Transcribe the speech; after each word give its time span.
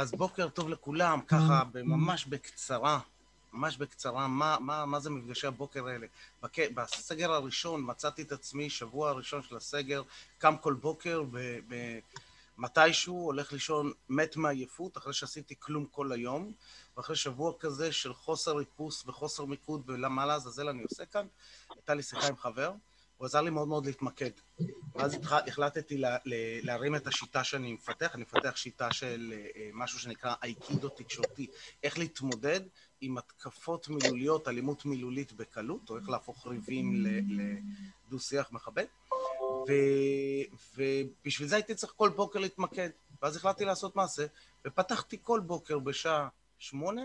אז 0.00 0.12
בוקר 0.12 0.48
טוב 0.48 0.68
לכולם, 0.68 1.20
ככה 1.20 1.62
ממש 1.74 2.26
בקצרה, 2.26 3.00
ממש 3.52 3.76
בקצרה, 3.76 4.28
מה, 4.28 4.56
מה, 4.60 4.86
מה 4.86 5.00
זה 5.00 5.10
מפגשי 5.10 5.46
הבוקר 5.46 5.86
האלה? 5.86 6.06
בק... 6.42 6.58
בסגר 6.74 7.32
הראשון 7.32 7.82
מצאתי 7.86 8.22
את 8.22 8.32
עצמי, 8.32 8.70
שבוע 8.70 9.10
הראשון 9.10 9.42
של 9.42 9.56
הסגר, 9.56 10.02
קם 10.38 10.56
כל 10.56 10.74
בוקר 10.74 11.22
ומתישהו 12.58 13.24
הולך 13.24 13.52
לישון 13.52 13.92
מת 14.08 14.36
מעייפות, 14.36 14.96
אחרי 14.96 15.12
שעשיתי 15.12 15.54
כלום 15.58 15.86
כל 15.86 16.12
היום, 16.12 16.52
ואחרי 16.96 17.16
שבוע 17.16 17.52
כזה 17.58 17.92
של 17.92 18.14
חוסר 18.14 18.56
ריכוס 18.56 19.04
וחוסר 19.06 19.44
מיקוד 19.44 19.82
ולמה 19.86 20.26
לעזאזל 20.26 20.68
אני 20.68 20.82
עושה 20.82 21.04
כאן, 21.06 21.26
הייתה 21.70 21.94
לי 21.94 22.02
שיחה 22.02 22.28
עם 22.28 22.36
חבר, 22.36 22.72
הוא 23.20 23.26
עזר 23.26 23.40
לי 23.40 23.50
מאוד 23.50 23.68
מאוד 23.68 23.86
להתמקד. 23.86 24.30
ואז 24.94 25.16
החלטתי 25.46 25.96
לה, 25.96 26.16
להרים 26.62 26.96
את 26.96 27.06
השיטה 27.06 27.44
שאני 27.44 27.72
מפתח, 27.72 28.14
אני 28.14 28.22
מפתח 28.22 28.56
שיטה 28.56 28.92
של 28.92 29.32
אה, 29.56 29.70
משהו 29.72 29.98
שנקרא 29.98 30.34
אייקידו 30.42 30.88
תקשורתי, 30.88 31.46
איך 31.82 31.98
להתמודד 31.98 32.60
עם 33.00 33.18
התקפות 33.18 33.88
מילוליות, 33.88 34.48
אלימות 34.48 34.84
מילולית 34.84 35.32
בקלות, 35.32 35.90
או 35.90 35.96
איך 35.96 36.08
להפוך 36.08 36.46
ריבים 36.46 37.06
לדו-שיח 38.08 38.52
מכבד. 38.52 38.84
ו, 39.68 39.72
ובשביל 40.76 41.48
זה 41.48 41.56
הייתי 41.56 41.74
צריך 41.74 41.92
כל 41.96 42.08
בוקר 42.08 42.38
להתמקד. 42.38 42.90
ואז 43.22 43.36
החלטתי 43.36 43.64
לעשות 43.64 43.96
מעשה, 43.96 44.26
ופתחתי 44.66 45.18
כל 45.22 45.40
בוקר 45.40 45.78
בשעה 45.78 46.28
שמונה, 46.58 47.02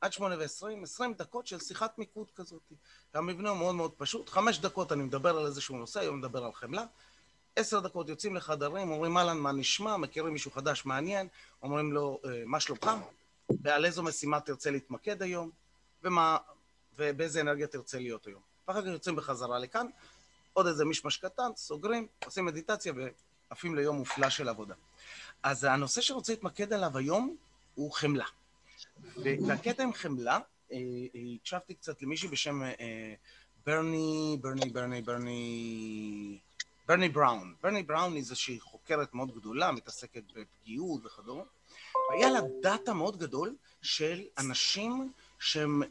עד 0.00 0.12
שמונה 0.12 0.38
ועשרים, 0.38 0.82
עשרים 0.82 1.14
דקות 1.14 1.46
של 1.46 1.60
שיחת 1.60 1.98
מיקוד 1.98 2.30
כזאת. 2.30 2.72
המבנה 3.14 3.50
הוא 3.50 3.58
מאוד 3.58 3.74
מאוד 3.74 3.92
פשוט, 3.92 4.28
חמש 4.28 4.58
דקות 4.58 4.92
אני 4.92 5.02
מדבר 5.02 5.38
על 5.38 5.46
איזשהו 5.46 5.76
נושא, 5.76 6.00
היום 6.00 6.18
מדבר 6.18 6.44
על 6.44 6.52
חמלה, 6.52 6.84
עשר 7.56 7.80
דקות 7.80 8.08
יוצאים 8.08 8.36
לחדרים, 8.36 8.90
אומרים 8.90 9.16
אהלן, 9.18 9.38
מה 9.38 9.52
נשמע, 9.52 9.96
מכירים 9.96 10.32
מישהו 10.32 10.50
חדש 10.50 10.84
מעניין, 10.84 11.28
אומרים 11.62 11.92
לו, 11.92 12.20
אה, 12.24 12.42
מה 12.46 12.60
שלומך, 12.60 12.90
ועל 13.62 13.84
איזו 13.84 14.02
משימה 14.02 14.40
תרצה 14.40 14.70
להתמקד 14.70 15.22
היום, 15.22 15.50
ומה, 16.02 16.36
ובאיזה 16.96 17.40
אנרגיה 17.40 17.66
תרצה 17.66 17.98
להיות 17.98 18.26
היום. 18.26 18.40
ואחר 18.68 18.80
כך 18.82 18.86
יוצאים 18.86 19.16
בחזרה 19.16 19.58
לכאן, 19.58 19.86
עוד 20.52 20.66
איזה 20.66 20.84
מישמש 20.84 21.16
קטן, 21.16 21.50
סוגרים, 21.56 22.06
עושים 22.24 22.44
מדיטציה 22.44 22.92
ועפים 23.50 23.74
ליום 23.74 23.96
מופלא 23.96 24.30
של 24.30 24.48
עבודה. 24.48 24.74
אז 25.42 25.64
הנושא 25.64 26.00
שרוצה 26.00 26.32
להתמקד 26.32 26.72
עליו 26.72 26.98
היום 26.98 27.36
הוא 27.74 27.92
חמלה. 27.92 28.24
והקטע 29.46 29.82
עם 29.82 29.92
חמלה, 29.92 30.38
אה, 30.72 30.76
אה, 31.14 31.20
הקשבתי 31.40 31.74
קצת 31.74 32.02
למישהי 32.02 32.28
בשם 32.28 32.62
אה, 32.62 33.14
ברני, 33.66 34.38
ברני, 34.40 34.70
ברני, 34.70 35.02
ברני, 35.02 36.38
ברני 36.88 37.08
בראון. 37.08 37.54
ברני 37.62 37.82
בראון 37.82 38.12
היא 38.12 38.18
איזושהי 38.18 38.60
חוקרת 38.60 39.14
מאוד 39.14 39.34
גדולה, 39.34 39.72
מתעסקת 39.72 40.22
בפגיעות 40.34 41.06
וכדומה. 41.06 41.42
והיה 42.10 42.30
לה 42.30 42.40
דאטה 42.62 42.94
מאוד 42.94 43.16
גדול 43.16 43.54
של 43.82 44.22
אנשים 44.38 45.12
שהם, 45.38 45.82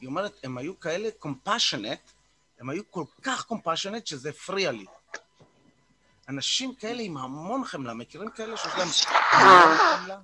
היא 0.00 0.06
אומרת, 0.06 0.32
הם 0.44 0.58
היו 0.58 0.80
כאלה 0.80 1.08
compassionate, 1.22 2.12
הם 2.60 2.70
היו 2.70 2.82
כל 2.90 3.04
כך 3.22 3.50
compassionate 3.50 4.04
שזה 4.04 4.30
הפריע 4.30 4.72
לי. 4.72 4.86
אנשים 6.28 6.74
כאלה 6.74 7.02
עם 7.02 7.16
המון 7.16 7.64
חמלה, 7.64 7.94
מכירים 7.94 8.30
כאלה 8.30 8.56
שיש 8.56 8.72
להם 8.78 8.88
חמלה? 8.88 10.20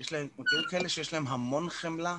יש 0.00 0.12
להם, 0.12 0.28
מכירים 0.38 0.64
כאלה 0.70 0.88
שיש 0.88 1.12
להם 1.12 1.26
המון 1.26 1.70
חמלה 1.70 2.18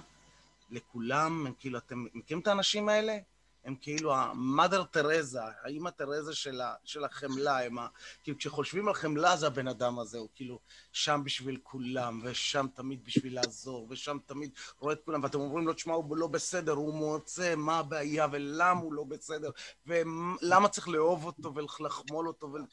לכולם, 0.71 1.45
הם 1.47 1.53
כאילו, 1.59 1.77
אתם 1.77 2.05
מכירים 2.13 2.41
את 2.41 2.47
האנשים 2.47 2.89
האלה? 2.89 3.17
הם 3.65 3.75
כאילו 3.81 4.15
המאדר 4.15 4.83
תרזה, 4.83 5.39
האימא 5.63 5.89
תרזה 5.89 6.35
של, 6.35 6.61
של 6.83 7.03
החמלה, 7.03 7.65
הם 7.65 7.79
ה... 7.79 7.87
כאילו 8.23 8.37
כשחושבים 8.37 8.87
על 8.87 8.93
חמלה 8.93 9.37
זה 9.37 9.47
הבן 9.47 9.67
אדם 9.67 9.99
הזה, 9.99 10.17
הוא 10.17 10.29
כאילו 10.35 10.59
שם 10.91 11.21
בשביל 11.23 11.57
כולם, 11.63 12.21
ושם 12.23 12.65
תמיד 12.73 13.05
בשביל 13.05 13.35
לעזור, 13.35 13.87
ושם 13.89 14.17
תמיד 14.25 14.51
רואה 14.79 14.93
את 14.93 15.01
כולם, 15.05 15.23
ואתם 15.23 15.39
אומרים 15.39 15.67
לו, 15.67 15.73
תשמע, 15.73 15.93
הוא 15.93 16.17
לא 16.17 16.27
בסדר, 16.27 16.71
הוא 16.71 16.93
מוצא, 16.93 17.55
מה 17.55 17.79
הבעיה, 17.79 18.27
ולמה 18.31 18.79
הוא 18.79 18.93
לא 18.93 19.03
בסדר, 19.03 19.49
ולמה 19.87 20.67
צריך 20.69 20.89
לאהוב 20.89 21.25
אותו 21.25 21.55
ולחמול 21.55 22.27
אותו, 22.27 22.51
ול... 22.53 22.65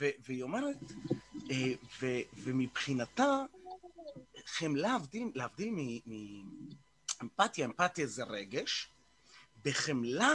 ו... 0.00 0.08
והיא 0.26 0.42
אומרת, 0.42 0.76
אה, 1.50 1.72
ו... 2.00 2.06
ומבחינתה, 2.36 3.42
חמלה, 4.46 4.88
להבדיל, 4.88 5.30
להבדיל 5.34 5.74
מאמפתיה, 7.20 7.66
אמפתיה 7.66 8.06
זה 8.06 8.24
רגש, 8.24 8.88
וחמלה 9.64 10.32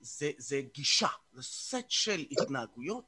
זה, 0.00 0.30
זה 0.38 0.62
גישה, 0.74 1.08
זה 1.32 1.42
סט 1.42 1.90
של 1.90 2.24
התנהגויות, 2.30 3.04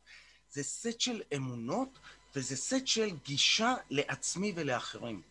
זה 0.51 0.63
סט 0.63 1.01
של 1.01 1.23
אמונות, 1.37 1.99
וזה 2.37 2.57
סט 2.57 2.87
של 2.87 3.11
גישה 3.25 3.75
לעצמי 3.91 4.53
ולאחרים. 4.57 5.23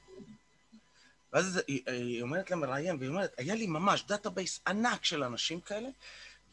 ואז 1.34 1.59
היא 1.68 2.22
אומרת 2.22 2.51
למראיין, 2.51 2.97
והיא 2.97 3.09
אומרת, 3.09 3.34
היה 3.38 3.56
לי 3.56 3.68
ממש 3.68 4.03
database 4.08 4.59
ענק 4.68 5.06
של 5.06 5.24
אנשים 5.24 5.62
כאלה, 5.62 5.90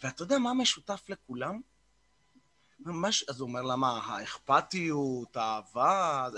ואתה 0.02 0.22
יודע 0.22 0.38
מה 0.38 0.54
משותף 0.54 1.02
לכולם? 1.08 1.60
ממש, 2.80 3.22
אז 3.22 3.40
הוא 3.40 3.48
אומר 3.48 3.62
לה, 3.62 3.76
מה, 3.76 4.00
האכפתיות, 4.04 5.36
האהבה? 5.36 6.28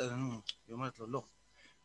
היא 0.67 0.73
אומרת 0.73 0.99
לו, 0.99 1.07
לא. 1.07 1.23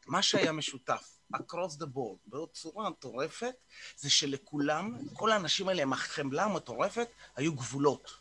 מה 0.08 0.22
שהיה 0.22 0.52
משותף, 0.52 1.20
across 1.34 1.80
the 1.80 1.86
board, 1.96 2.18
בצורה 2.28 2.90
מטורפת, 2.90 3.56
זה 3.98 4.10
שלכולם, 4.10 4.98
כל 5.14 5.32
האנשים 5.32 5.70
האלה 5.70 5.82
עם 5.82 5.94
החמלה 5.94 6.44
המטורפת, 6.44 7.08
היו 7.36 7.54
גבולות. 7.54 8.12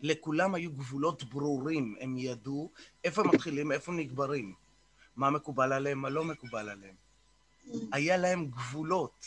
לכולם 0.00 0.54
היו 0.54 0.72
גבולות 0.72 1.24
ברורים, 1.24 1.96
הם 2.00 2.18
ידעו 2.18 2.70
איפה 3.04 3.22
מתחילים, 3.22 3.72
איפה 3.72 3.92
נגברים, 3.92 4.54
מה 5.16 5.30
מקובל 5.30 5.72
עליהם, 5.72 5.98
מה 5.98 6.10
לא 6.10 6.24
מקובל 6.24 6.68
עליהם. 6.68 6.94
היה 7.92 8.16
להם 8.16 8.50
גבולות. 8.50 9.26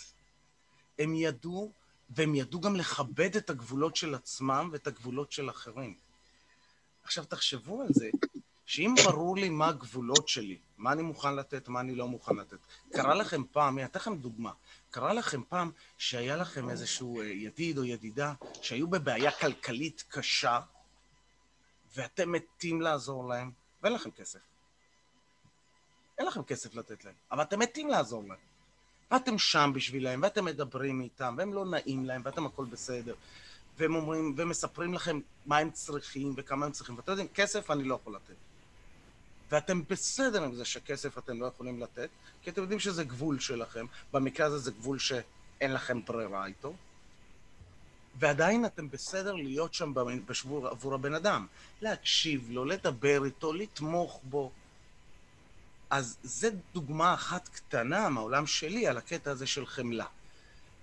הם 0.99 1.15
ידעו, 1.15 1.71
והם 2.09 2.35
ידעו 2.35 2.61
גם 2.61 2.75
לכבד 2.75 3.35
את 3.35 3.49
הגבולות 3.49 3.95
של 3.95 4.15
עצמם 4.15 4.69
ואת 4.71 4.87
הגבולות 4.87 5.31
של 5.31 5.49
אחרים. 5.49 5.97
עכשיו, 7.03 7.25
תחשבו 7.25 7.81
על 7.81 7.87
זה, 7.91 8.09
שאם 8.65 8.95
ברור 9.03 9.37
לי 9.37 9.49
מה 9.49 9.67
הגבולות 9.67 10.27
שלי, 10.29 10.57
מה 10.77 10.91
אני 10.91 11.01
מוכן 11.01 11.35
לתת, 11.35 11.67
מה 11.67 11.79
אני 11.79 11.95
לא 11.95 12.07
מוכן 12.07 12.35
לתת. 12.35 12.57
קרה 12.91 13.15
לכם 13.15 13.41
פעם, 13.51 13.77
אני 13.77 13.85
אתן 13.85 13.99
לכם 13.99 14.15
דוגמה, 14.17 14.51
קרה 14.91 15.13
לכם 15.13 15.41
פעם 15.49 15.71
שהיה 15.97 16.35
לכם 16.35 16.69
איזשהו 16.69 17.21
אה, 17.21 17.25
ידיד 17.25 17.77
או 17.77 17.83
ידידה 17.83 18.33
שהיו 18.61 18.87
בבעיה 18.87 19.31
כלכלית 19.31 20.03
קשה, 20.09 20.59
ואתם 21.95 22.31
מתים 22.31 22.81
לעזור 22.81 23.27
להם, 23.27 23.51
ואין 23.83 23.93
לכם 23.93 24.11
כסף. 24.11 24.39
אין 26.17 26.27
לכם 26.27 26.43
כסף 26.43 26.75
לתת 26.75 27.05
להם, 27.05 27.13
אבל 27.31 27.41
אתם 27.41 27.59
מתים 27.59 27.87
לעזור 27.87 28.23
להם. 28.27 28.37
ואתם 29.11 29.37
שם 29.37 29.71
בשבילם, 29.75 30.19
ואתם 30.23 30.45
מדברים 30.45 31.01
איתם, 31.01 31.35
והם 31.37 31.53
לא 31.53 31.65
נעים 31.65 32.05
להם, 32.05 32.21
ואתם 32.25 32.45
הכל 32.45 32.65
בסדר. 32.65 33.15
והם 33.77 33.95
אומרים, 33.95 34.33
ומספרים 34.37 34.93
לכם 34.93 35.19
מה 35.45 35.57
הם 35.57 35.71
צריכים 35.71 36.33
וכמה 36.37 36.65
הם 36.65 36.71
צריכים. 36.71 36.97
ואתם 36.97 37.11
יודעים, 37.11 37.27
כסף 37.27 37.71
אני 37.71 37.83
לא 37.83 37.95
יכול 37.95 38.15
לתת. 38.15 38.35
ואתם 39.51 39.81
בסדר 39.89 40.43
עם 40.43 40.55
זה 40.55 40.65
שכסף 40.65 41.17
אתם 41.17 41.41
לא 41.41 41.45
יכולים 41.45 41.81
לתת, 41.81 42.09
כי 42.41 42.49
אתם 42.49 42.61
יודעים 42.61 42.79
שזה 42.79 43.03
גבול 43.03 43.39
שלכם, 43.39 43.85
במקרה 44.13 44.47
הזה 44.47 44.57
זה 44.57 44.71
גבול 44.71 44.99
שאין 44.99 45.73
לכם 45.73 46.05
ברירה 46.05 46.45
איתו, 46.45 46.73
ועדיין 48.19 48.65
אתם 48.65 48.89
בסדר 48.89 49.33
להיות 49.33 49.73
שם 49.73 49.93
בשבור 50.25 50.67
עבור 50.67 50.93
הבן 50.93 51.13
אדם, 51.13 51.47
להקשיב 51.81 52.51
לו, 52.51 52.65
לדבר 52.65 53.25
איתו, 53.25 53.53
לתמוך 53.53 54.19
בו. 54.23 54.51
אז 55.89 56.17
זו 56.23 56.47
דוגמה 56.73 57.13
אחת 57.13 57.47
קטנה 57.47 58.09
מהעולם 58.09 58.47
שלי 58.47 58.87
על 58.87 58.97
הקטע 58.97 59.31
הזה 59.31 59.47
של 59.47 59.65
חמלה. 59.65 60.05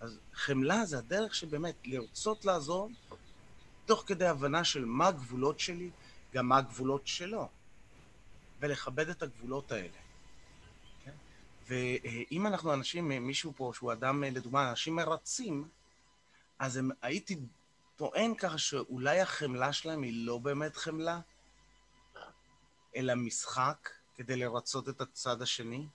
אז 0.00 0.18
חמלה 0.34 0.84
זה 0.86 0.98
הדרך 0.98 1.34
שבאמת 1.34 1.74
לרצות 1.84 2.44
לעזור, 2.44 2.90
תוך 3.86 4.04
כדי 4.06 4.26
הבנה 4.26 4.64
של 4.64 4.84
מה 4.84 5.08
הגבולות 5.08 5.60
שלי, 5.60 5.90
גם 6.34 6.48
מה 6.48 6.56
הגבולות 6.58 7.06
שלו. 7.06 7.48
ולכבד 8.62 9.08
את 9.08 9.22
הגבולות 9.22 9.72
האלה. 9.72 9.98
כן? 11.04 11.12
ואם 11.66 12.46
אנחנו 12.46 12.74
אנשים, 12.74 13.08
מישהו 13.08 13.52
פה 13.56 13.72
שהוא 13.74 13.92
אדם, 13.92 14.24
לדוגמה, 14.24 14.70
אנשים 14.70 14.96
מרצים, 14.96 15.68
אז 16.58 16.76
הם, 16.76 16.90
הייתי 17.02 17.36
טוען 17.96 18.34
ככה 18.34 18.58
שאולי 18.58 19.20
החמלה 19.20 19.72
שלהם 19.72 20.02
היא 20.02 20.26
לא 20.26 20.38
באמת 20.38 20.76
חמלה, 20.76 21.20
אלא 22.96 23.14
משחק 23.14 23.90
כדי 24.14 24.36
לרצות 24.36 24.88
את 24.88 25.00
הצד 25.00 25.42
השני. 25.42 25.86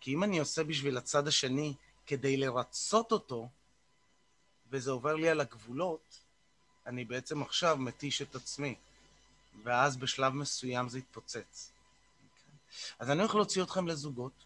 כי 0.00 0.14
אם 0.14 0.24
אני 0.24 0.38
עושה 0.38 0.64
בשביל 0.64 0.96
הצד 0.96 1.28
השני 1.28 1.74
כדי 2.06 2.36
לרצות 2.36 3.12
אותו, 3.12 3.48
וזה 4.70 4.90
עובר 4.90 5.14
לי 5.14 5.28
על 5.28 5.40
הגבולות, 5.40 6.20
אני 6.86 7.04
בעצם 7.04 7.42
עכשיו 7.42 7.76
מתיש 7.76 8.22
את 8.22 8.34
עצמי, 8.34 8.74
ואז 9.62 9.96
בשלב 9.96 10.32
מסוים 10.32 10.88
זה 10.88 10.98
יתפוצץ. 10.98 11.75
אז 12.98 13.10
אני 13.10 13.20
הולך 13.20 13.34
להוציא 13.34 13.62
אתכם 13.62 13.88
לזוגות, 13.88 14.44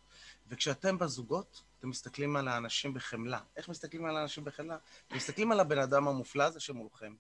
וכשאתם 0.49 0.99
בזוגות, 0.99 1.62
אתם 1.78 1.88
מסתכלים 1.88 2.37
על 2.37 2.49
האנשים 2.49 2.94
בחמלה. 2.94 3.40
איך 3.56 3.69
מסתכלים 3.69 4.05
על 4.05 4.17
האנשים 4.17 4.44
בחמלה? 4.44 4.76
אתם 5.06 5.17
מסתכלים 5.17 5.52
על 5.52 5.61
הבן 5.61 5.78
אדם 5.78 6.08
המופלא 6.08 6.44
הזה 6.44 6.61
שמולכם, 6.61 7.14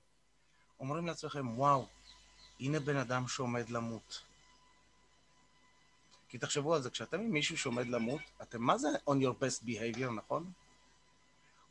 אומרים 0.80 1.06
לעצמכם, 1.06 1.58
וואו, 1.58 1.86
הנה 2.60 2.80
בן 2.80 2.96
אדם 2.96 3.28
שעומד 3.28 3.70
למות. 3.70 4.22
כי 6.28 6.38
תחשבו 6.38 6.74
על 6.74 6.82
זה, 6.82 6.90
כשאתם 6.90 7.20
עם 7.20 7.30
מישהו 7.30 7.58
שעומד 7.58 7.86
למות, 7.86 8.20
אתם 8.42 8.62
מה 8.62 8.78
זה 8.78 8.88
on 9.08 9.12
your 9.12 9.42
best 9.42 9.64
behavior, 9.64 10.10
נכון? 10.16 10.52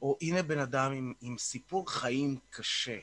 או 0.01 0.17
הנה 0.21 0.43
בן 0.43 0.59
אדם 0.59 0.91
עם, 0.91 1.13
עם 1.21 1.37
סיפור 1.37 1.91
חיים 1.91 2.39
קשה. 2.49 2.99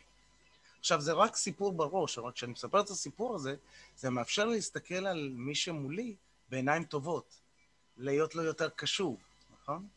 עכשיו, 0.78 1.00
זה 1.00 1.12
רק 1.12 1.36
סיפור 1.36 1.72
בראש, 1.72 2.18
אבל 2.18 2.32
כשאני 2.32 2.52
מספר 2.52 2.80
את 2.80 2.90
הסיפור 2.90 3.34
הזה, 3.34 3.56
זה 3.96 4.10
מאפשר 4.10 4.44
להסתכל 4.44 5.06
על 5.06 5.32
מי 5.34 5.54
שמולי 5.54 6.16
בעיניים 6.48 6.84
טובות, 6.84 7.40
להיות 7.96 8.34
לו 8.34 8.42
יותר 8.42 8.68
קשוב, 8.68 9.16
נכון? 9.62 9.88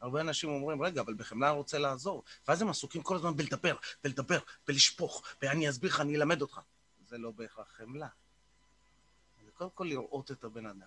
הרבה 0.00 0.20
אנשים 0.20 0.50
אומרים, 0.50 0.82
רגע, 0.82 1.00
אבל 1.00 1.14
בחמלה 1.14 1.48
אני 1.48 1.56
רוצה 1.56 1.78
לעזור. 1.78 2.24
ואז 2.48 2.62
הם 2.62 2.68
עסוקים 2.68 3.02
כל 3.02 3.16
הזמן 3.16 3.36
בלדבר, 3.36 3.76
בלדבר, 4.04 4.38
בלשפוך, 4.68 5.22
ואני 5.42 5.70
אסביר 5.70 5.90
לך, 5.90 6.00
אני 6.00 6.16
אלמד 6.16 6.42
אותך. 6.42 6.60
זה 7.08 7.18
לא 7.18 7.30
בהכרח 7.30 7.68
חמלה. 7.76 8.08
זה 9.44 9.50
קודם 9.50 9.70
כל 9.70 9.84
לראות 9.84 10.30
את 10.30 10.44
הבן 10.44 10.66
אדם. 10.66 10.86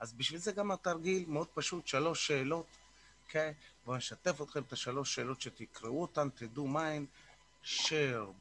אז 0.00 0.12
בשביל 0.12 0.40
זה 0.40 0.52
גם 0.52 0.70
התרגיל 0.70 1.24
מאוד 1.28 1.48
פשוט, 1.54 1.86
שלוש 1.86 2.26
שאלות, 2.26 2.66
אוקיי? 3.26 3.54
בואו 3.84 3.96
נשתף 3.96 4.42
אתכם 4.42 4.62
את 4.62 4.72
השלוש 4.72 5.14
שאלות 5.14 5.40
שתקראו 5.40 6.02
אותן, 6.02 6.28
תדעו 6.28 6.66
מה 6.66 6.88
הן. 6.88 7.06
share, 7.64 8.32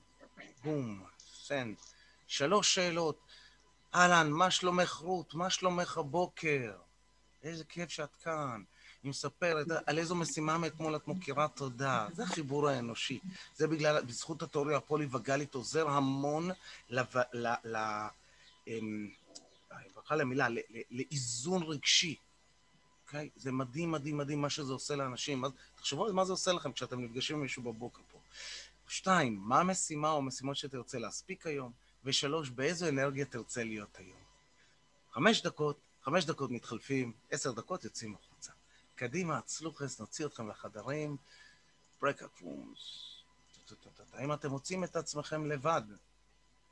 בום, 0.64 1.04
סנד. 1.44 1.76
שלוש 2.28 2.76
שאלות. 2.76 3.20
אהלן, 3.96 4.30
מה 4.30 4.52
שלומך 4.52 4.92
רות? 4.92 5.34
מה 5.34 5.50
שלומך 5.50 5.98
הבוקר? 5.98 6.72
איזה 7.44 7.64
כיף 7.64 7.90
שאת 7.90 8.16
כאן. 8.24 8.64
היא 9.04 9.10
מספרת 9.10 9.68
על 9.86 9.98
איזו 9.98 10.16
משימה 10.16 10.58
מאתמול 10.58 10.96
את 10.96 11.08
מוקירה 11.08 11.48
תודה. 11.48 12.08
זה 12.14 12.24
החיבור 12.24 12.70
האנושי. 12.70 13.20
זה 13.56 13.68
בגלל, 13.68 14.02
בזכות 14.02 14.42
התיאוריה 14.42 14.78
הפוליווגלית 14.78 15.54
עוזר 15.54 15.90
המון 15.90 16.50
ל... 16.90 17.02
ל 17.64 17.78
אמ, 18.68 19.10
ברכה 19.96 20.16
למילה, 20.16 20.48
לאיזון 20.92 21.64
רגשי. 21.64 22.16
אוקיי? 23.06 23.30
זה 23.36 23.52
מדהים, 23.52 23.92
מדהים, 23.92 24.18
מדהים 24.18 24.42
מה 24.42 24.50
שזה 24.50 24.74
עושה 24.74 24.96
לאנשים. 24.96 25.44
תחשבו 25.76 26.06
על 26.06 26.14
מה 26.14 26.26
זה 26.26 26.34
עושה 26.34 26.52
לכם 26.52 26.72
כשאתם 26.72 27.02
נפגשים 27.02 27.36
עם 27.36 27.42
מישהו 27.42 27.64
בבוקר 27.64 28.02
פה. 28.12 28.20
שתיים, 28.92 29.40
מה 29.40 29.60
המשימה 29.60 30.12
או 30.12 30.18
המשימות 30.18 30.56
שתרצה 30.56 31.00
להספיק 31.00 31.48
היום? 31.48 31.72
ושלוש, 32.04 32.50
באיזו 32.50 32.90
אנרגיה 32.90 33.26
תרצה 33.26 33.64
להיות 33.64 33.98
היום? 33.98 34.24
חמש 35.12 35.42
דקות, 35.42 35.80
חמש 36.04 36.26
דקות 36.26 36.52
מתחלפים, 36.52 37.14
עשר 37.32 37.52
דקות 37.52 37.84
יוצאים 37.84 38.16
החוצה. 38.16 38.52
קדימה, 38.96 39.42
צלוחס, 39.42 40.00
נוציא 40.00 40.26
אתכם 40.26 40.50
לחדרים, 40.50 41.18
break-up 42.04 42.42
rooms. 42.42 43.12
אם 44.24 44.34
אתם 44.34 44.50
מוצאים 44.50 44.84
את 44.84 44.96
עצמכם 44.96 45.46
לבד, 45.46 45.82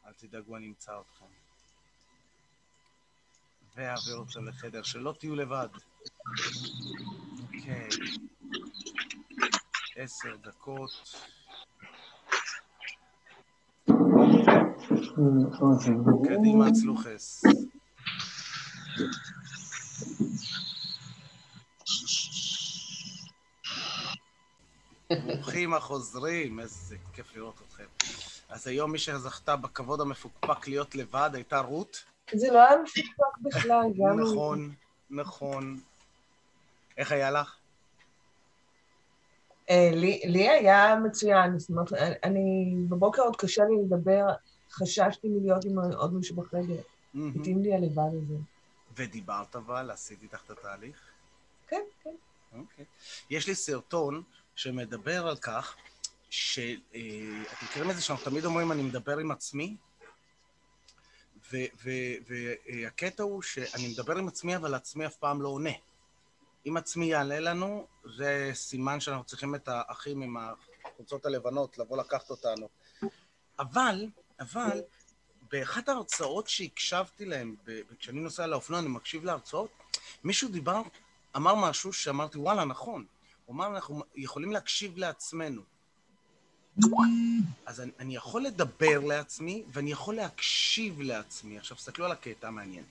אל 0.05 0.13
תדאגו, 0.13 0.57
אני 0.57 0.67
אמצא 0.67 0.99
אתכם. 1.01 1.25
ואעביר 3.75 4.23
אתכם 4.23 4.47
לחדר, 4.47 4.83
שלא 4.83 5.15
תהיו 5.19 5.35
לבד. 5.35 5.67
אוקיי. 7.41 7.89
עשר 9.95 10.35
דקות. 10.35 10.91
קדימה, 16.23 16.71
צלוחס. 16.71 17.43
ברוכים 25.25 25.73
החוזרים, 25.73 26.59
איזה 26.59 26.95
כיף 27.13 27.35
לראות 27.35 27.61
אתכם. 27.67 27.83
אז 28.49 28.67
היום 28.67 28.91
מי 28.91 28.99
שזכתה 28.99 29.55
בכבוד 29.55 30.01
המפוקפק 30.01 30.67
להיות 30.67 30.95
לבד 30.95 31.29
הייתה 31.33 31.59
רות. 31.59 32.03
זה 32.35 32.47
לא 32.51 32.67
היה 32.67 32.77
מפוקפק 32.83 33.37
בכלל, 33.41 33.83
גם... 33.97 34.19
נכון, 34.19 34.73
נכון. 35.09 35.79
איך 36.97 37.11
היה 37.11 37.31
לך? 37.31 37.55
אה, 39.69 39.89
לי, 39.93 40.21
לי 40.25 40.49
היה 40.49 40.95
מצוין, 40.95 41.59
זאת 41.59 41.69
אומרת, 41.69 41.93
אני, 42.23 42.75
בבוקר 42.89 43.21
עוד 43.21 43.35
קשה 43.35 43.63
לי 43.63 43.75
לדבר, 43.85 44.25
חששתי 44.71 45.27
מלהיות 45.29 45.65
עם 45.65 45.79
עוד 45.79 46.13
מישהו 46.13 46.35
בחדר. 46.35 46.81
התאים 47.15 47.63
לי 47.63 47.73
הלבד 47.73 48.11
הזה. 48.23 48.35
ודיברת 48.95 49.55
אבל? 49.55 49.91
עשית 49.91 50.23
איתך 50.23 50.41
את 50.45 50.49
התהליך? 50.49 51.09
כן, 51.67 51.81
כן. 52.03 52.15
אוקיי. 52.53 52.85
יש 53.29 53.47
לי 53.47 53.55
סרטון 53.55 54.23
שמדבר 54.55 55.27
על 55.27 55.37
כך 55.37 55.75
שאתם 56.29 56.61
אה, 56.95 57.43
מכירים 57.63 57.91
את 57.91 57.95
זה 57.95 58.01
שאנחנו 58.01 58.25
תמיד 58.25 58.45
אומרים 58.45 58.71
אני 58.71 58.81
מדבר 58.81 59.17
עם 59.17 59.31
עצמי? 59.31 59.75
והקטע 61.51 63.23
הוא 63.23 63.41
שאני 63.41 63.87
מדבר 63.87 64.17
עם 64.17 64.27
עצמי, 64.27 64.55
אבל 64.55 64.73
עצמי 64.73 65.05
אף 65.05 65.15
פעם 65.15 65.41
לא 65.41 65.47
עונה. 65.47 65.69
אם 66.65 66.77
עצמי 66.77 67.05
יעלה 67.05 67.39
לנו, 67.39 67.87
זה 68.15 68.51
סימן 68.53 68.99
שאנחנו 68.99 69.23
צריכים 69.23 69.55
את 69.55 69.67
האחים 69.67 70.21
עם 70.21 70.37
החולצות 70.37 71.25
הלבנות 71.25 71.77
לבוא 71.77 71.97
לקחת 71.97 72.29
אותנו. 72.29 72.69
אבל, 73.59 74.07
אבל, 74.39 74.81
באחת 75.51 75.89
ההרצאות 75.89 76.47
שהקשבתי 76.47 77.25
להם, 77.25 77.55
כשאני 77.99 78.19
נוסע 78.19 78.47
לאופנוע, 78.47 78.79
אני 78.79 78.87
מקשיב 78.87 79.25
להרצאות, 79.25 79.69
מישהו 80.23 80.49
דיבר, 80.49 80.81
אמר 81.35 81.55
משהו 81.55 81.93
שאמרתי, 81.93 82.37
וואלה, 82.37 82.65
נכון. 82.65 83.05
הוא 83.45 83.55
אמר, 83.55 83.67
אנחנו 83.67 84.03
יכולים 84.15 84.51
להקשיב 84.51 84.97
לעצמנו. 84.97 85.61
אז 87.65 87.81
אני, 87.81 87.91
אני 87.99 88.15
יכול 88.15 88.43
לדבר 88.43 88.99
לעצמי 88.99 89.63
ואני 89.67 89.91
יכול 89.91 90.15
להקשיב 90.15 91.01
לעצמי. 91.01 91.57
עכשיו, 91.57 91.77
תסתכלו 91.77 92.05
על 92.05 92.11
הקטע 92.11 92.47
המעניין. 92.47 92.83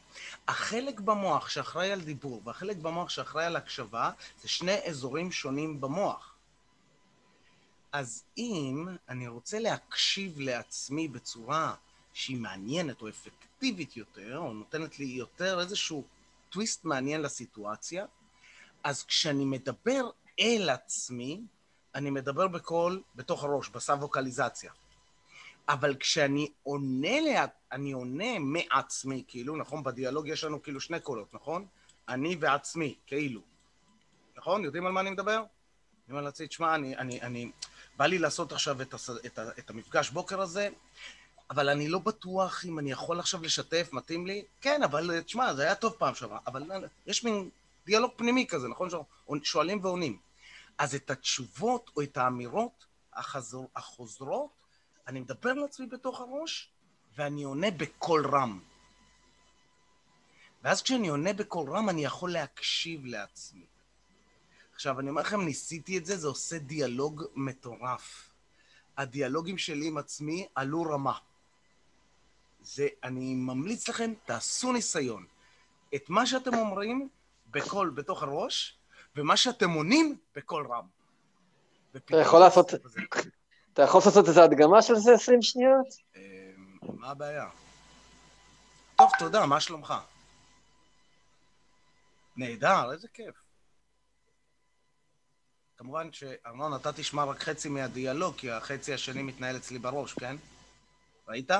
החלק 0.48 1.00
במוח 1.00 1.48
שאחראי 1.48 1.92
על 1.92 2.00
דיבור 2.00 2.42
והחלק 2.44 2.76
במוח 2.76 3.08
שאחראי 3.08 3.44
על 3.44 3.56
הקשבה 3.56 4.10
זה 4.42 4.48
שני 4.48 4.76
אזורים 4.84 5.32
שונים 5.32 5.80
במוח. 5.80 6.27
אז 7.92 8.24
אם 8.38 8.86
אני 9.08 9.28
רוצה 9.28 9.58
להקשיב 9.58 10.40
לעצמי 10.40 11.08
בצורה 11.08 11.74
שהיא 12.12 12.36
מעניינת 12.36 13.02
או 13.02 13.08
אפקטיבית 13.08 13.96
יותר, 13.96 14.38
או 14.38 14.52
נותנת 14.52 14.98
לי 14.98 15.04
יותר 15.04 15.60
איזשהו 15.60 16.04
טוויסט 16.50 16.84
מעניין 16.84 17.22
לסיטואציה, 17.22 18.06
אז 18.84 19.04
כשאני 19.04 19.44
מדבר 19.44 20.10
אל 20.40 20.68
עצמי, 20.70 21.40
אני 21.94 22.10
מדבר 22.10 22.48
בקול 22.48 23.02
בתוך 23.14 23.44
הראש, 23.44 23.68
בסב-ווקליזציה. 23.68 24.72
אבל 25.68 25.96
כשאני 25.96 26.50
עונה, 26.62 27.20
לה, 27.20 27.46
אני 27.72 27.92
עונה 27.92 28.38
מעצמי, 28.38 29.24
כאילו, 29.28 29.56
נכון? 29.56 29.82
בדיאלוג 29.82 30.28
יש 30.28 30.44
לנו 30.44 30.62
כאילו 30.62 30.80
שני 30.80 31.00
קולות, 31.00 31.34
נכון? 31.34 31.66
אני 32.08 32.36
ועצמי, 32.40 32.94
כאילו. 33.06 33.40
נכון? 34.36 34.64
יודעים 34.64 34.86
על 34.86 34.92
מה 34.92 35.00
אני 35.00 35.10
מדבר? 35.10 35.36
אני 35.36 36.12
אומר 36.12 36.20
לעצמי, 36.20 36.48
תשמע, 36.48 36.74
אני, 36.74 36.96
אני, 36.96 37.20
אני, 37.22 37.50
בא 37.98 38.06
לי 38.06 38.18
לעשות 38.18 38.52
עכשיו 38.52 38.82
את, 38.82 38.94
הס, 38.94 39.10
את, 39.10 39.38
ה, 39.38 39.48
את 39.58 39.70
המפגש 39.70 40.10
בוקר 40.10 40.40
הזה, 40.40 40.68
אבל 41.50 41.68
אני 41.68 41.88
לא 41.88 41.98
בטוח 41.98 42.64
אם 42.64 42.78
אני 42.78 42.90
יכול 42.90 43.20
עכשיו 43.20 43.42
לשתף, 43.42 43.88
מתאים 43.92 44.26
לי? 44.26 44.44
כן, 44.60 44.82
אבל 44.82 45.20
תשמע, 45.20 45.54
זה 45.54 45.62
היה 45.62 45.74
טוב 45.74 45.92
פעם 45.98 46.14
שעברה. 46.14 46.38
אבל 46.46 46.62
יש 47.06 47.24
מין 47.24 47.50
דיאלוג 47.86 48.10
פנימי 48.16 48.46
כזה, 48.46 48.68
נכון? 48.68 48.88
שואלים 49.42 49.84
ועונים. 49.84 50.18
אז 50.78 50.94
את 50.94 51.10
התשובות 51.10 51.90
או 51.96 52.02
את 52.02 52.16
האמירות 52.16 52.86
החזור, 53.14 53.68
החוזרות, 53.76 54.50
אני 55.06 55.20
מדבר 55.20 55.52
לעצמי 55.52 55.86
בתוך 55.86 56.20
הראש, 56.20 56.70
ואני 57.16 57.42
עונה 57.42 57.70
בקול 57.70 58.26
רם. 58.26 58.60
ואז 60.62 60.82
כשאני 60.82 61.08
עונה 61.08 61.32
בקול 61.32 61.70
רם, 61.70 61.88
אני 61.88 62.04
יכול 62.04 62.32
להקשיב 62.32 63.06
לעצמי. 63.06 63.66
עכשיו, 64.78 65.00
אני 65.00 65.10
אומר 65.10 65.22
לכם, 65.22 65.40
ניסיתי 65.40 65.98
את 65.98 66.06
זה, 66.06 66.16
זה 66.16 66.28
עושה 66.28 66.58
דיאלוג 66.58 67.24
מטורף. 67.34 68.30
הדיאלוגים 68.96 69.58
שלי 69.58 69.86
עם 69.86 69.98
עצמי 69.98 70.46
עלו 70.54 70.82
רמה. 70.82 71.18
זה, 72.62 72.88
אני 73.04 73.34
ממליץ 73.34 73.88
לכם, 73.88 74.12
תעשו 74.24 74.72
ניסיון. 74.72 75.26
את 75.94 76.10
מה 76.10 76.26
שאתם 76.26 76.54
אומרים 76.54 77.08
בקול 77.50 77.90
בתוך 77.90 78.22
הראש, 78.22 78.78
ומה 79.16 79.36
שאתם 79.36 79.70
עונים 79.70 80.18
בקול 80.36 80.66
רם. 80.66 80.86
אתה 81.96 82.16
יכול 82.16 82.40
לעשות... 82.40 82.74
אתה 83.72 83.82
יכול 83.82 84.00
לעשות 84.04 84.28
איזו 84.28 84.42
הדגמה 84.42 84.82
של 84.82 84.94
זה 84.94 85.14
20 85.14 85.42
שניות? 85.42 85.86
אמ, 86.16 86.20
מה 86.82 87.10
הבעיה? 87.10 87.48
טוב, 88.96 89.10
תודה, 89.18 89.46
מה 89.46 89.60
שלומך? 89.60 89.94
נהדר, 92.36 92.92
איזה 92.92 93.08
כיף. 93.14 93.47
כמובן 95.78 96.12
שארנון, 96.12 96.74
אתה 96.74 96.92
תשמע 96.92 97.24
רק 97.24 97.42
חצי 97.42 97.68
מהדיאלוג, 97.68 98.34
כי 98.36 98.50
החצי 98.50 98.94
השני 98.94 99.22
מתנהל 99.22 99.56
אצלי 99.56 99.78
בראש, 99.78 100.12
כן? 100.12 100.36
ראית? 101.28 101.50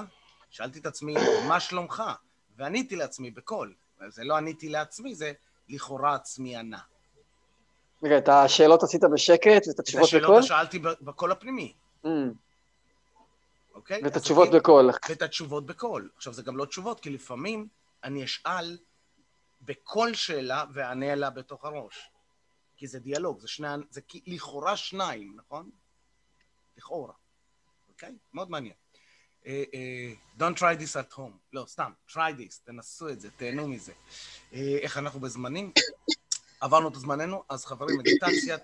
שאלתי 0.51 0.79
את 0.79 0.87
עצמי, 0.87 1.15
מה 1.49 1.61
שלומך? 1.61 2.03
ועניתי 2.57 2.97
לעצמי 2.97 3.31
בקול. 3.31 3.75
זה 4.09 4.25
לא 4.25 4.37
עניתי 4.37 4.69
לעצמי, 4.69 5.15
זה 5.15 5.33
לכאורה 5.69 6.15
עצמי 6.15 6.57
ענה. 6.57 6.79
רגע, 8.03 8.19
את 8.19 8.29
השאלות 8.29 8.83
עשית 8.83 9.05
בשקט 9.13 9.69
ואת 9.69 9.79
התשובות 9.79 10.09
בקול? 10.09 10.19
את 10.19 10.23
השאלות 10.23 10.45
שאלתי 10.45 10.79
בקול 10.79 11.33
הפנימי. 11.33 11.75
Mm. 12.05 12.09
אוקיי? 13.75 14.01
ואת 14.05 14.17
התשובות 14.17 14.51
בקול. 14.51 14.91
ואת 15.09 15.23
התשובות 15.23 15.67
בקול. 15.67 16.11
עכשיו, 16.17 16.33
זה 16.33 16.43
גם 16.43 16.57
לא 16.57 16.65
תשובות, 16.65 17.01
כי 17.01 17.11
לפעמים 17.11 17.69
אני 18.05 18.25
אשאל 18.25 18.79
בכל 19.61 20.15
שאלה 20.15 20.65
ואענה 20.73 21.15
לה 21.15 21.31
בתוך 21.31 21.65
הראש. 21.65 22.11
כי 22.79 22.87
זה 22.87 22.99
דיאלוג, 22.99 23.41
זה, 23.41 23.49
שני, 23.49 23.67
זה 23.91 24.01
לכאורה 24.27 24.77
שניים, 24.77 25.37
נכון? 25.37 25.71
לכאורה. 26.77 27.13
אוקיי? 27.89 28.17
מאוד 28.33 28.51
מעניין. 28.51 28.75
Uh, 29.43 29.47
uh, 29.47 30.39
Don't 30.39 30.57
try 30.59 30.75
this 30.81 30.97
at 30.97 31.17
home. 31.17 31.39
לא, 31.53 31.65
סתם, 31.67 31.93
try 32.09 32.33
this, 32.39 32.65
תנסו 32.65 33.09
את 33.09 33.21
זה, 33.21 33.31
תהנו 33.31 33.69
מזה. 33.69 33.93
Uh, 34.53 34.55
איך 34.83 34.99
אנחנו 34.99 35.21
בזמנים? 35.21 35.73
עברנו 36.61 36.89
את 36.89 36.95
זמננו, 36.95 37.45
אז 37.49 37.65
חברים, 37.65 37.99
מדיטציית 37.99 38.63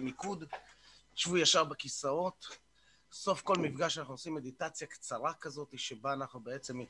מיקוד, 0.00 0.44
שבו 1.14 1.36
ישר 1.36 1.64
בכיסאות. 1.64 2.46
סוף 3.12 3.42
כל 3.42 3.54
מפגש 3.58 3.98
אנחנו 3.98 4.14
עושים 4.14 4.34
מדיטציה 4.34 4.86
קצרה 4.86 5.34
כזאת, 5.34 5.68
שבה 5.76 6.12
אנחנו 6.12 6.40
בעצם 6.40 6.80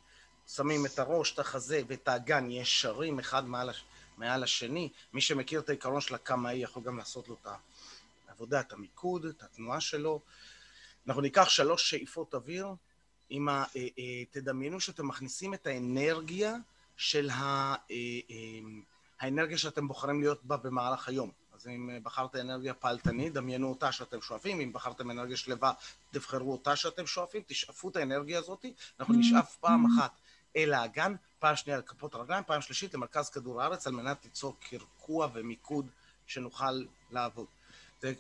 שמים 0.46 0.86
את 0.86 0.98
הראש, 0.98 1.32
את 1.34 1.38
החזה 1.38 1.82
ואת 1.88 2.08
האגן 2.08 2.50
ישרים 2.50 3.18
אחד 3.18 3.44
מעל, 3.46 3.70
הש... 3.70 3.84
מעל 4.16 4.42
השני. 4.42 4.88
מי 5.12 5.20
שמכיר 5.20 5.60
את 5.60 5.68
העיקרון 5.68 6.00
של 6.00 6.14
הקמאי 6.14 6.54
יכול 6.54 6.82
גם 6.82 6.98
לעשות 6.98 7.28
לו 7.28 7.36
את 7.42 7.48
העבודה, 8.28 8.60
את 8.60 8.72
המיקוד, 8.72 9.24
את 9.24 9.42
התנועה 9.42 9.80
שלו. 9.80 10.20
אנחנו 11.06 11.22
ניקח 11.22 11.48
שלוש 11.48 11.90
שאיפות 11.90 12.34
אוויר, 12.34 12.66
עם 13.30 13.48
ה... 13.48 13.64
אה, 13.76 13.86
אה, 13.98 14.24
תדמיינו 14.30 14.80
שאתם 14.80 15.08
מכניסים 15.08 15.54
את 15.54 15.66
האנרגיה 15.66 16.54
של 16.96 17.30
ה... 17.30 17.74
אה, 17.90 17.96
האנרגיה 19.20 19.58
שאתם 19.58 19.88
בוחרים 19.88 20.20
להיות 20.20 20.44
בה 20.44 20.56
במהלך 20.56 21.08
היום. 21.08 21.30
אז 21.54 21.68
אם 21.68 21.90
בחרתם 22.02 22.38
אנרגיה 22.38 22.74
פעלתנית, 22.74 23.32
דמיינו 23.32 23.68
אותה 23.68 23.92
שאתם 23.92 24.20
שואפים, 24.20 24.60
אם 24.60 24.72
בחרתם 24.72 25.10
אנרגיה 25.10 25.36
שלווה, 25.36 25.72
תבחרו 26.10 26.52
אותה 26.52 26.76
שאתם 26.76 27.06
שואפים, 27.06 27.42
תשאפו 27.46 27.88
את 27.88 27.96
האנרגיה 27.96 28.38
הזאת, 28.38 28.64
אנחנו 29.00 29.14
נשאף 29.14 29.56
פעם 29.56 29.86
אחת 29.86 30.12
אל 30.56 30.72
האגן, 30.72 31.14
פעם 31.44 31.56
שנייה 31.56 31.78
לכפות 31.78 32.14
הרגליים, 32.14 32.44
פעם 32.46 32.60
שלישית 32.60 32.94
למרכז 32.94 33.30
כדור 33.30 33.62
הארץ, 33.62 33.86
על 33.86 33.92
מנת 33.92 34.24
ליצור 34.24 34.56
קרקוע 34.60 35.28
ומיקוד 35.34 35.86
שנוכל 36.26 36.84
לעבוד. 37.10 37.46
זה 38.00 38.12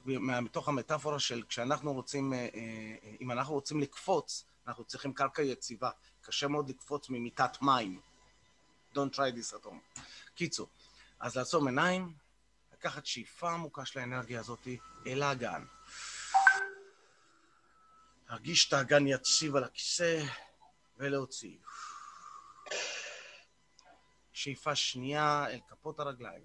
מתוך 0.42 0.68
המטאפורה 0.68 1.18
של 1.18 1.42
כשאנחנו 1.48 1.92
רוצים, 1.92 2.32
אה, 2.32 2.38
אה, 2.38 3.16
אם 3.20 3.30
אנחנו 3.30 3.54
רוצים 3.54 3.80
לקפוץ, 3.80 4.44
אנחנו 4.66 4.84
צריכים 4.84 5.12
קרקע 5.12 5.42
יציבה. 5.42 5.90
קשה 6.22 6.48
מאוד 6.48 6.68
לקפוץ 6.68 7.10
ממיטת 7.10 7.62
מים. 7.62 8.00
Don't 8.94 9.14
try 9.14 9.16
this 9.16 9.54
at 9.54 9.66
home. 9.66 10.00
קיצור, 10.34 10.68
אז 11.20 11.36
לעצום 11.36 11.66
עיניים, 11.66 12.12
לקחת 12.72 13.06
שאיפה 13.06 13.50
עמוקה 13.50 13.84
של 13.84 13.98
האנרגיה 13.98 14.40
הזאת 14.40 14.68
אל 15.06 15.22
האגן. 15.22 15.64
להרגיש 18.28 18.68
את 18.68 18.72
האגן 18.72 19.06
יציב 19.06 19.56
על 19.56 19.64
הכיסא 19.64 20.24
ולהוציא. 20.96 21.56
שאיפה 24.34 24.74
שנייה 24.74 25.46
אל 25.50 25.60
כפות 25.68 26.00
הרגליים. 26.00 26.44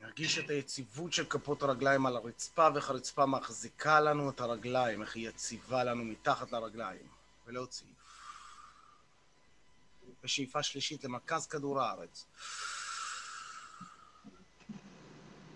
נרגיש 0.00 0.38
את 0.38 0.50
היציבות 0.50 1.12
של 1.12 1.24
כפות 1.24 1.62
הרגליים 1.62 2.06
על 2.06 2.16
הרצפה, 2.16 2.68
ואיך 2.74 2.90
הרצפה 2.90 3.26
מחזיקה 3.26 4.00
לנו 4.00 4.30
את 4.30 4.40
הרגליים, 4.40 5.02
איך 5.02 5.16
היא 5.16 5.28
יציבה 5.28 5.84
לנו 5.84 6.04
מתחת 6.04 6.52
לרגליים, 6.52 7.08
ולהוציא. 7.46 7.86
ושאיפה 10.24 10.62
שלישית 10.62 11.04
למרכז 11.04 11.46
כדור 11.46 11.80
הארץ. 11.80 12.26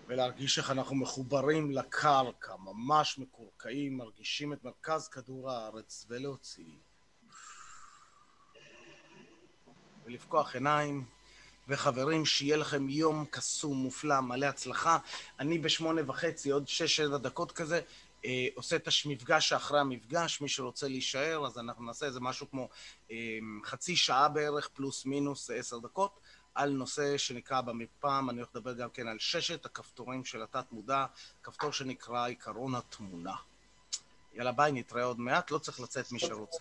ולהרגיש 0.07 0.57
איך 0.57 0.71
אנחנו 0.71 0.95
מחוברים 0.95 1.71
לקרקע, 1.71 2.55
ממש 2.55 3.19
מקורקעים, 3.19 3.97
מרגישים 3.97 4.53
את 4.53 4.63
מרכז 4.63 5.07
כדור 5.07 5.51
הארץ, 5.51 6.05
ולהוציא. 6.09 6.88
ולפקוח 10.09 10.53
עיניים. 10.55 11.05
וחברים, 11.67 12.25
שיהיה 12.25 12.57
לכם 12.57 12.89
יום 12.89 13.25
קסום, 13.29 13.77
מופלא, 13.77 14.21
מלא 14.21 14.45
הצלחה. 14.45 14.97
אני 15.39 15.59
בשמונה 15.59 16.01
וחצי, 16.07 16.51
עוד 16.51 16.67
שש-שבע 16.67 17.17
דקות 17.17 17.51
כזה, 17.51 17.81
אה, 18.25 18.47
עושה 18.55 18.75
את 18.75 18.87
המפגש 19.05 19.49
שאחרי 19.49 19.79
המפגש, 19.79 20.41
מי 20.41 20.49
שרוצה 20.49 20.87
להישאר, 20.87 21.45
אז 21.45 21.57
אנחנו 21.57 21.85
נעשה 21.85 22.05
איזה 22.05 22.19
משהו 22.19 22.49
כמו 22.51 22.69
אה, 23.11 23.15
חצי 23.65 23.95
שעה 23.95 24.29
בערך, 24.29 24.69
פלוס 24.73 25.05
מינוס 25.05 25.49
עשר 25.49 25.77
דקות, 25.79 26.19
על 26.55 26.69
נושא 26.69 27.17
שנקרא 27.17 27.61
במפ"ם, 27.61 28.27
אני 28.29 28.37
הולך 28.37 28.49
לדבר 28.55 28.73
גם 28.73 28.89
כן 28.89 29.07
על 29.07 29.17
ששת 29.19 29.65
הכפתורים 29.65 30.25
של 30.25 30.41
התת-מודע, 30.41 31.05
כפתור 31.43 31.71
שנקרא 31.71 32.27
עיקרון 32.27 32.75
התמונה. 32.75 33.35
יאללה 34.33 34.51
ביי, 34.51 34.71
נתראה 34.71 35.03
עוד 35.03 35.19
מעט, 35.19 35.51
לא 35.51 35.57
צריך 35.57 35.79
לצאת 35.79 36.11
מי 36.11 36.19
שרוצה. 36.19 36.59